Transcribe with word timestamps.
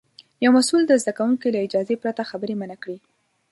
یو 0.43 0.51
مسوول 0.57 0.83
د 0.87 0.93
زده 1.01 1.13
کوونکي 1.17 1.47
له 1.51 1.59
اجازې 1.65 1.95
پرته 2.03 2.21
خبرې 2.29 2.55
منع 2.61 2.77
کړې. 2.83 2.97